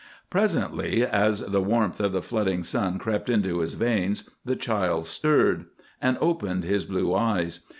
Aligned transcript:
Presently, 0.31 1.05
as 1.05 1.41
the 1.41 1.61
warmth 1.61 1.99
of 1.99 2.11
the 2.11 2.23
flooding 2.23 2.63
sun 2.63 2.97
crept 2.97 3.29
into 3.29 3.59
his 3.59 3.75
veins, 3.75 4.27
the 4.43 4.55
child 4.55 5.05
stirred, 5.05 5.65
and 6.01 6.17
opened 6.19 6.63
his 6.63 6.85
blue 6.85 7.13
eyes. 7.13 7.59